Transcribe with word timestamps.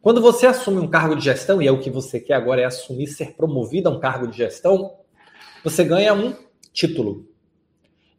Quando 0.00 0.20
você 0.20 0.46
assume 0.46 0.78
um 0.78 0.88
cargo 0.88 1.14
de 1.16 1.24
gestão, 1.24 1.60
e 1.60 1.66
é 1.66 1.72
o 1.72 1.80
que 1.80 1.90
você 1.90 2.20
quer 2.20 2.34
agora 2.34 2.60
é 2.60 2.64
assumir 2.64 3.08
ser 3.08 3.34
promovido 3.34 3.88
a 3.88 3.92
um 3.92 3.98
cargo 3.98 4.28
de 4.28 4.36
gestão, 4.36 4.94
você 5.64 5.84
ganha 5.84 6.14
um 6.14 6.34
título. 6.72 7.26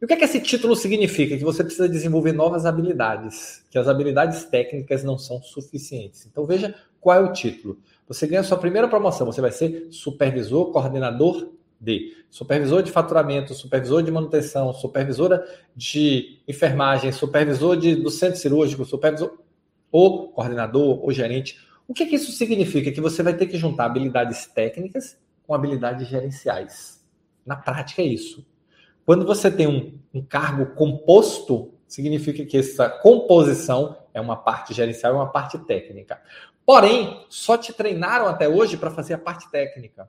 E 0.00 0.04
o 0.04 0.08
que 0.08 0.14
é 0.14 0.16
que 0.16 0.24
esse 0.24 0.40
título 0.40 0.74
significa? 0.74 1.36
Que 1.36 1.44
você 1.44 1.62
precisa 1.62 1.88
desenvolver 1.88 2.32
novas 2.32 2.64
habilidades, 2.64 3.64
que 3.70 3.78
as 3.78 3.86
habilidades 3.88 4.44
técnicas 4.44 5.04
não 5.04 5.18
são 5.18 5.42
suficientes. 5.42 6.26
Então 6.26 6.46
veja 6.46 6.74
qual 7.00 7.18
é 7.18 7.20
o 7.20 7.32
título. 7.32 7.78
Você 8.08 8.26
ganha 8.26 8.40
a 8.40 8.44
sua 8.44 8.58
primeira 8.58 8.88
promoção, 8.88 9.26
você 9.26 9.40
vai 9.40 9.52
ser 9.52 9.88
supervisor, 9.90 10.72
coordenador 10.72 11.50
de 11.80 12.14
supervisor 12.30 12.82
de 12.82 12.90
faturamento, 12.90 13.54
supervisor 13.54 14.02
de 14.02 14.10
manutenção, 14.10 14.72
supervisora 14.72 15.46
de 15.74 16.40
enfermagem, 16.46 17.10
supervisor 17.10 17.76
de, 17.76 17.94
do 17.94 18.10
centro 18.10 18.38
cirúrgico, 18.38 18.84
supervisor 18.84 19.38
ou 19.90 20.28
coordenador 20.28 21.02
ou 21.02 21.10
gerente. 21.10 21.58
O 21.90 21.92
que, 21.92 22.06
que 22.06 22.14
isso 22.14 22.30
significa? 22.30 22.92
Que 22.92 23.00
você 23.00 23.20
vai 23.20 23.34
ter 23.34 23.48
que 23.48 23.58
juntar 23.58 23.86
habilidades 23.86 24.46
técnicas 24.46 25.18
com 25.44 25.52
habilidades 25.52 26.06
gerenciais. 26.06 27.04
Na 27.44 27.56
prática 27.56 28.00
é 28.00 28.04
isso. 28.04 28.46
Quando 29.04 29.26
você 29.26 29.50
tem 29.50 29.66
um, 29.66 29.98
um 30.14 30.22
cargo 30.22 30.66
composto, 30.76 31.74
significa 31.88 32.46
que 32.46 32.56
essa 32.56 32.88
composição 32.88 33.98
é 34.14 34.20
uma 34.20 34.36
parte 34.36 34.72
gerencial 34.72 35.14
e 35.14 35.16
uma 35.16 35.32
parte 35.32 35.58
técnica. 35.58 36.22
Porém, 36.64 37.26
só 37.28 37.58
te 37.58 37.72
treinaram 37.72 38.28
até 38.28 38.48
hoje 38.48 38.76
para 38.76 38.92
fazer 38.92 39.14
a 39.14 39.18
parte 39.18 39.50
técnica. 39.50 40.06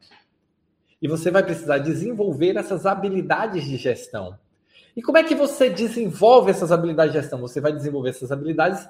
E 1.02 1.08
você 1.08 1.32
vai 1.32 1.42
precisar 1.42 1.80
desenvolver 1.80 2.58
essas 2.58 2.86
habilidades 2.86 3.64
de 3.64 3.78
gestão. 3.78 4.38
E 4.96 5.02
como 5.02 5.18
é 5.18 5.24
que 5.24 5.34
você 5.34 5.68
desenvolve 5.68 6.52
essas 6.52 6.72
habilidades 6.72 7.14
de 7.14 7.22
gestão? 7.22 7.42
Você 7.42 7.60
vai 7.60 7.74
desenvolver 7.74 8.12
essas 8.12 8.32
habilidades 8.32 8.88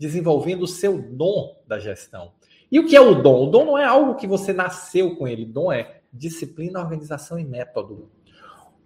desenvolvendo 0.00 0.62
o 0.62 0.66
seu 0.66 0.98
dom 0.98 1.60
da 1.66 1.78
gestão. 1.78 2.32
E 2.72 2.80
o 2.80 2.86
que 2.86 2.96
é 2.96 3.00
o 3.00 3.20
dom? 3.22 3.46
O 3.46 3.50
dom 3.50 3.66
não 3.66 3.78
é 3.78 3.84
algo 3.84 4.14
que 4.14 4.26
você 4.26 4.50
nasceu 4.50 5.14
com 5.14 5.28
ele. 5.28 5.42
O 5.42 5.52
dom 5.52 5.70
é 5.70 6.00
disciplina, 6.10 6.80
organização 6.80 7.38
e 7.38 7.44
método. 7.44 8.10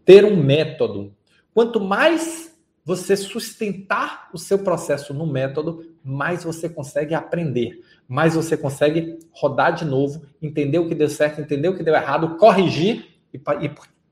Ter 0.05 0.25
um 0.25 0.37
método. 0.37 1.15
Quanto 1.55 1.79
mais 1.81 2.59
você 2.85 3.17
sustentar 3.17 4.29
o 4.35 4.39
seu 4.39 4.59
processo 4.59 5.15
no 5.15 5.25
método, 5.25 5.95
mais 6.03 6.43
você 6.43 6.69
consegue 6.69 7.15
aprender, 7.15 7.81
mais 8.07 8.35
você 8.35 8.57
consegue 8.57 9.19
rodar 9.31 9.75
de 9.75 9.85
novo, 9.85 10.27
entender 10.43 10.79
o 10.79 10.89
que 10.89 10.95
deu 10.95 11.09
certo, 11.09 11.41
entender 11.41 11.69
o 11.69 11.77
que 11.77 11.83
deu 11.83 11.95
errado, 11.95 12.37
corrigir 12.37 13.21
e 13.33 13.41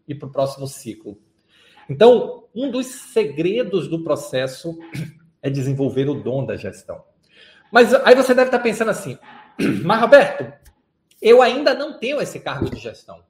ir 0.09 0.15
para 0.15 0.29
o 0.29 0.33
próximo 0.33 0.67
ciclo. 0.67 1.19
Então, 1.91 2.45
um 2.55 2.71
dos 2.71 2.87
segredos 2.87 3.89
do 3.89 4.03
processo 4.03 4.79
é 5.43 5.51
desenvolver 5.51 6.09
o 6.09 6.15
dom 6.15 6.47
da 6.47 6.57
gestão. 6.57 7.03
Mas 7.71 7.93
aí 7.93 8.15
você 8.15 8.35
deve 8.35 8.49
estar 8.49 8.61
pensando 8.61 8.91
assim, 8.91 9.19
mas 9.85 10.01
Roberto, 10.01 10.53
eu 11.21 11.43
ainda 11.43 11.75
não 11.75 11.99
tenho 11.99 12.21
esse 12.21 12.39
cargo 12.41 12.71
de 12.71 12.79
gestão. 12.79 13.23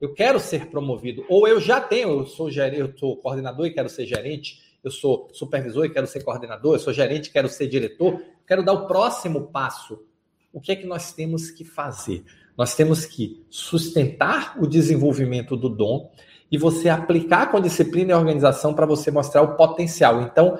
Eu 0.00 0.12
quero 0.12 0.38
ser 0.38 0.66
promovido, 0.66 1.24
ou 1.28 1.48
eu 1.48 1.60
já 1.60 1.80
tenho, 1.80 2.10
eu 2.10 2.26
sou 2.26 2.50
gerente, 2.50 2.80
eu 2.80 2.98
sou 2.98 3.16
coordenador 3.16 3.66
e 3.66 3.72
quero 3.72 3.88
ser 3.88 4.04
gerente, 4.04 4.60
eu 4.84 4.90
sou 4.90 5.28
supervisor 5.32 5.86
e 5.86 5.90
quero 5.90 6.06
ser 6.06 6.22
coordenador, 6.22 6.74
eu 6.74 6.78
sou 6.78 6.92
gerente 6.92 7.26
e 7.26 7.32
quero 7.32 7.48
ser 7.48 7.66
diretor, 7.66 8.22
quero 8.46 8.62
dar 8.62 8.72
o 8.72 8.86
próximo 8.86 9.48
passo. 9.48 10.04
O 10.52 10.60
que 10.60 10.72
é 10.72 10.76
que 10.76 10.86
nós 10.86 11.12
temos 11.12 11.50
que 11.50 11.64
fazer? 11.64 12.24
Nós 12.56 12.74
temos 12.74 13.04
que 13.04 13.44
sustentar 13.50 14.56
o 14.58 14.66
desenvolvimento 14.66 15.56
do 15.56 15.68
dom 15.68 16.10
e 16.50 16.56
você 16.56 16.88
aplicar 16.88 17.50
com 17.50 17.60
disciplina 17.60 18.12
e 18.12 18.14
organização 18.14 18.74
para 18.74 18.86
você 18.86 19.10
mostrar 19.10 19.42
o 19.42 19.56
potencial. 19.56 20.22
Então, 20.22 20.58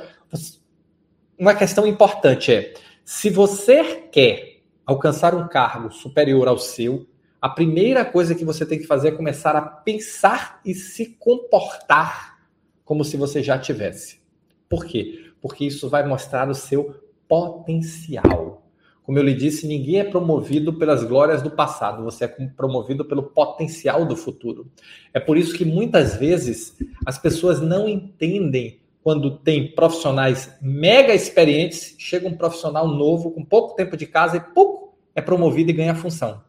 uma 1.39 1.55
questão 1.55 1.87
importante 1.87 2.53
é: 2.53 2.75
se 3.05 3.31
você 3.31 3.85
quer 4.11 4.63
alcançar 4.85 5.35
um 5.35 5.47
cargo 5.49 5.91
superior 5.93 6.49
ao 6.49 6.59
seu, 6.59 7.07
a 7.41 7.49
primeira 7.49 8.05
coisa 8.05 8.35
que 8.35 8.45
você 8.45 8.65
tem 8.65 8.79
que 8.79 8.87
fazer 8.87 9.09
é 9.09 9.13
começar 9.13 9.55
a 9.55 9.63
pensar 9.63 10.61
e 10.65 10.75
se 10.75 11.17
comportar 11.19 12.39
como 12.85 13.05
se 13.05 13.17
você 13.17 13.43
já 13.43 13.59
tivesse. 13.59 14.21
Por 14.69 14.85
quê? 14.85 15.31
Porque 15.41 15.65
isso 15.65 15.89
vai 15.89 16.07
mostrar 16.07 16.49
o 16.49 16.55
seu 16.55 17.03
potencial. 17.29 18.63
Como 19.03 19.19
eu 19.19 19.23
lhe 19.23 19.35
disse, 19.35 19.69
ninguém 19.69 20.01
é 20.01 20.05
promovido 20.05 20.73
pelas 20.73 21.05
glórias 21.05 21.41
do 21.41 21.51
passado, 21.51 22.03
você 22.03 22.25
é 22.25 22.29
promovido 22.29 23.05
pelo 23.05 23.23
potencial 23.23 24.05
do 24.05 24.17
futuro. 24.17 24.69
É 25.15 25.21
por 25.21 25.37
isso 25.37 25.55
que 25.55 25.65
muitas 25.65 26.17
vezes 26.17 26.77
as 27.05 27.17
pessoas 27.17 27.61
não 27.61 27.89
entendem 27.89 28.81
quando 29.07 29.39
tem 29.39 29.73
profissionais 29.73 30.59
mega 30.61 31.15
experientes, 31.15 31.95
chega 31.97 32.27
um 32.27 32.37
profissional 32.37 32.89
novo 32.89 33.31
com 33.31 33.45
pouco 33.45 33.77
tempo 33.77 33.97
de 33.97 34.05
casa 34.05 34.37
e 34.37 34.41
pouco 34.41 34.99
é 35.15 35.23
promovido 35.23 35.71
e 35.71 35.75
ganha 35.75 35.95
função. 35.95 36.43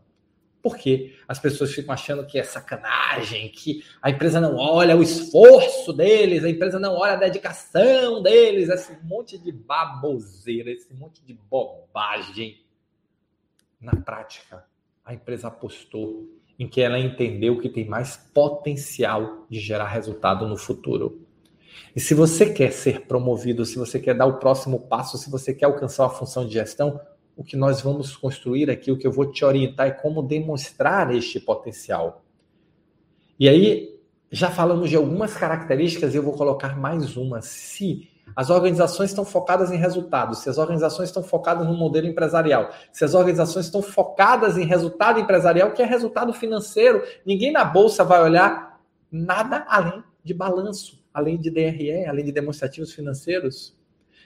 Por 0.59 0.75
quê? 0.75 1.13
As 1.27 1.37
pessoas 1.37 1.71
ficam 1.71 1.93
achando 1.93 2.25
que 2.25 2.39
é 2.39 2.43
sacanagem, 2.43 3.47
que 3.49 3.83
a 4.01 4.09
empresa 4.09 4.41
não 4.41 4.55
olha 4.55 4.97
o 4.97 5.03
esforço 5.03 5.93
deles, 5.93 6.43
a 6.43 6.49
empresa 6.49 6.79
não 6.79 6.95
olha 6.95 7.13
a 7.13 7.17
dedicação 7.17 8.23
deles, 8.23 8.69
esse 8.69 8.97
monte 9.03 9.37
de 9.37 9.51
baboseira, 9.51 10.71
esse 10.71 10.91
monte 10.95 11.23
de 11.23 11.35
bobagem. 11.35 12.59
Na 13.79 13.95
prática, 13.97 14.65
a 15.05 15.13
empresa 15.13 15.49
apostou 15.49 16.27
em 16.57 16.67
que 16.67 16.81
ela 16.81 16.97
entendeu 16.97 17.59
que 17.59 17.69
tem 17.69 17.85
mais 17.85 18.17
potencial 18.33 19.45
de 19.47 19.59
gerar 19.59 19.89
resultado 19.89 20.47
no 20.47 20.57
futuro. 20.57 21.26
E 21.95 21.99
se 21.99 22.13
você 22.13 22.47
quer 22.47 22.71
ser 22.71 23.07
promovido, 23.07 23.65
se 23.65 23.77
você 23.77 23.99
quer 23.99 24.13
dar 24.13 24.25
o 24.25 24.37
próximo 24.37 24.79
passo, 24.81 25.17
se 25.17 25.29
você 25.29 25.53
quer 25.53 25.65
alcançar 25.65 26.03
uma 26.03 26.09
função 26.09 26.45
de 26.45 26.53
gestão, 26.53 26.99
o 27.35 27.43
que 27.43 27.55
nós 27.55 27.81
vamos 27.81 28.15
construir 28.15 28.69
aqui, 28.69 28.91
o 28.91 28.97
que 28.97 29.05
eu 29.05 29.11
vou 29.11 29.31
te 29.31 29.45
orientar 29.45 29.87
é 29.87 29.91
como 29.91 30.23
demonstrar 30.23 31.13
este 31.13 31.39
potencial. 31.39 32.23
E 33.39 33.47
aí, 33.47 33.97
já 34.31 34.49
falamos 34.49 34.89
de 34.89 34.95
algumas 34.95 35.35
características 35.35 36.13
e 36.13 36.17
eu 36.17 36.23
vou 36.23 36.33
colocar 36.33 36.75
mais 36.75 37.15
uma. 37.15 37.41
Se 37.41 38.09
as 38.35 38.49
organizações 38.49 39.11
estão 39.11 39.23
focadas 39.23 39.71
em 39.71 39.77
resultados, 39.77 40.39
se 40.39 40.49
as 40.49 40.57
organizações 40.57 41.09
estão 41.09 41.23
focadas 41.23 41.65
no 41.65 41.73
modelo 41.73 42.07
empresarial, 42.07 42.71
se 42.91 43.05
as 43.05 43.13
organizações 43.13 43.65
estão 43.65 43.81
focadas 43.81 44.57
em 44.57 44.65
resultado 44.65 45.19
empresarial, 45.19 45.71
que 45.71 45.81
é 45.81 45.85
resultado 45.85 46.33
financeiro, 46.33 47.03
ninguém 47.25 47.51
na 47.51 47.63
bolsa 47.63 48.03
vai 48.03 48.21
olhar 48.21 48.79
nada 49.11 49.65
além 49.69 50.03
de 50.23 50.33
balanço 50.33 51.01
além 51.17 51.37
de 51.37 51.49
DRE, 51.49 52.05
além 52.05 52.23
de 52.23 52.31
demonstrativos 52.31 52.93
financeiros. 52.93 53.75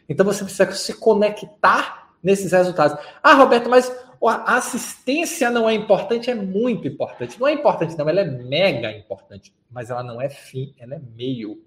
Então 0.09 0.25
você 0.25 0.43
precisa 0.43 0.69
se 0.73 0.93
conectar 0.93 2.13
nesses 2.21 2.51
resultados. 2.51 2.97
Ah, 3.23 3.33
Roberto, 3.33 3.69
mas 3.69 3.89
a 4.21 4.57
assistência 4.57 5.49
não 5.49 5.69
é 5.69 5.73
importante? 5.73 6.29
É 6.29 6.35
muito 6.35 6.87
importante. 6.87 7.39
Não 7.39 7.47
é 7.47 7.53
importante, 7.53 7.97
não, 7.97 8.09
ela 8.09 8.19
é 8.19 8.25
mega 8.25 8.91
importante, 8.91 9.53
mas 9.71 9.89
ela 9.89 10.03
não 10.03 10.21
é 10.21 10.29
fim, 10.29 10.73
ela 10.77 10.95
é 10.95 11.01
meio. 11.15 11.63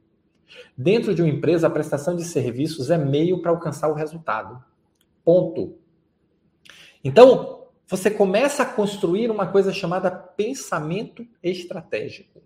Dentro 0.77 1.15
de 1.15 1.23
uma 1.23 1.31
empresa, 1.31 1.67
a 1.67 1.71
prestação 1.71 2.15
de 2.15 2.25
serviços 2.25 2.91
é 2.91 2.99
meio 2.99 3.41
para 3.41 3.51
alcançar 3.51 3.89
o 3.89 3.95
resultado. 3.95 4.63
Ponto. 5.25 5.79
Então, 7.03 7.67
você 7.87 8.11
começa 8.11 8.63
a 8.63 8.67
construir 8.67 9.31
uma 9.31 9.47
coisa 9.47 9.73
chamada 9.73 10.11
pensamento 10.11 11.27
estratégico. 11.43 12.43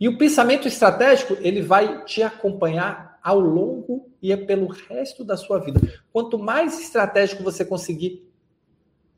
E 0.00 0.08
o 0.08 0.18
pensamento 0.18 0.66
estratégico, 0.68 1.36
ele 1.40 1.62
vai 1.62 2.04
te 2.04 2.22
acompanhar 2.22 3.18
ao 3.22 3.38
longo 3.38 4.10
e 4.20 4.32
é 4.32 4.36
pelo 4.36 4.66
resto 4.66 5.24
da 5.24 5.36
sua 5.36 5.58
vida. 5.58 5.80
Quanto 6.12 6.38
mais 6.38 6.80
estratégico 6.80 7.42
você 7.42 7.64
conseguir 7.64 8.28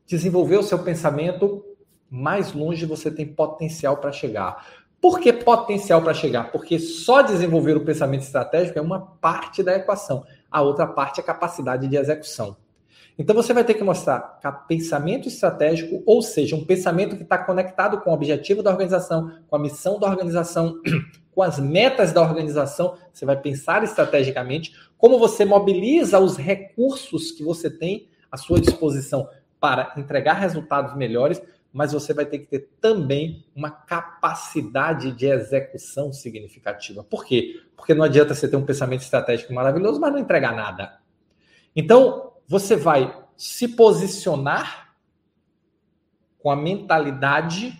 desenvolver 0.05 0.57
o 0.57 0.63
seu 0.63 0.79
pensamento, 0.79 1.65
mais 2.09 2.53
longe 2.53 2.85
você 2.85 3.09
tem 3.09 3.25
potencial 3.25 3.97
para 3.97 4.11
chegar. 4.11 4.85
Por 5.01 5.19
que 5.19 5.33
potencial 5.33 6.01
para 6.01 6.13
chegar? 6.13 6.51
Porque 6.51 6.79
só 6.79 7.21
desenvolver 7.21 7.77
o 7.77 7.85
pensamento 7.85 8.21
estratégico 8.21 8.79
é 8.79 8.81
uma 8.81 8.99
parte 8.99 9.61
da 9.61 9.75
equação. 9.75 10.25
A 10.49 10.61
outra 10.61 10.87
parte 10.87 11.19
é 11.19 11.23
a 11.23 11.25
capacidade 11.25 11.87
de 11.87 11.97
execução. 11.97 12.55
Então 13.17 13.33
você 13.33 13.53
vai 13.53 13.63
ter 13.63 13.75
que 13.75 13.83
mostrar 13.83 14.19
pensamento 14.67 15.27
estratégico, 15.27 16.03
ou 16.05 16.21
seja, 16.21 16.55
um 16.55 16.65
pensamento 16.65 17.15
que 17.15 17.23
está 17.23 17.37
conectado 17.37 18.01
com 18.01 18.11
o 18.11 18.13
objetivo 18.13 18.61
da 18.61 18.71
organização, 18.71 19.39
com 19.47 19.55
a 19.55 19.59
missão 19.59 19.99
da 19.99 20.07
organização, 20.07 20.81
com 21.33 21.41
as 21.41 21.57
metas 21.59 22.11
da 22.11 22.21
organização. 22.21 22.97
Você 23.13 23.25
vai 23.25 23.39
pensar 23.39 23.83
estrategicamente 23.83 24.75
como 24.97 25.17
você 25.17 25.45
mobiliza 25.45 26.19
os 26.19 26.35
recursos 26.35 27.31
que 27.31 27.43
você 27.43 27.69
tem 27.69 28.09
à 28.29 28.35
sua 28.35 28.59
disposição 28.59 29.29
para 29.59 29.93
entregar 29.97 30.33
resultados 30.33 30.95
melhores, 30.95 31.41
mas 31.71 31.93
você 31.93 32.13
vai 32.13 32.25
ter 32.25 32.39
que 32.39 32.47
ter 32.47 32.69
também 32.81 33.45
uma 33.55 33.69
capacidade 33.69 35.11
de 35.11 35.25
execução 35.25 36.11
significativa. 36.11 37.03
Por 37.03 37.25
quê? 37.25 37.61
Porque 37.75 37.93
não 37.93 38.03
adianta 38.03 38.33
você 38.33 38.47
ter 38.47 38.55
um 38.55 38.65
pensamento 38.65 39.01
estratégico 39.01 39.53
maravilhoso, 39.53 39.99
mas 39.99 40.11
não 40.11 40.19
entregar 40.19 40.55
nada. 40.55 40.99
Então, 41.75 42.34
você 42.47 42.75
vai 42.75 43.23
se 43.35 43.67
posicionar 43.67 44.93
com 46.39 46.49
a 46.49 46.55
mentalidade 46.55 47.77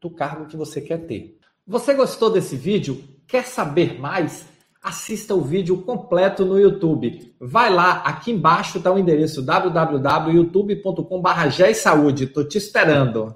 do 0.00 0.10
cargo 0.10 0.46
que 0.46 0.56
você 0.56 0.80
quer 0.80 1.06
ter. 1.06 1.38
Você 1.66 1.94
gostou 1.94 2.30
desse 2.30 2.56
vídeo? 2.56 3.02
Quer 3.26 3.44
saber 3.44 3.98
mais? 3.98 4.46
assista 4.84 5.34
o 5.34 5.40
vídeo 5.40 5.78
completo 5.78 6.44
no 6.44 6.60
YouTube. 6.60 7.34
Vai 7.40 7.72
lá, 7.72 8.02
aqui 8.04 8.30
embaixo 8.30 8.76
está 8.76 8.92
o 8.92 8.98
endereço 8.98 9.40
www.youtube.com.br. 9.40 12.20
Estou 12.20 12.46
te 12.46 12.58
esperando. 12.58 13.34